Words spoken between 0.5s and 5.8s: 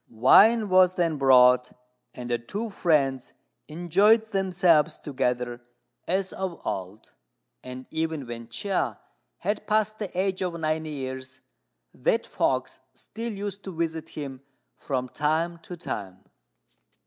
was then brought, and the two friends enjoyed themselves together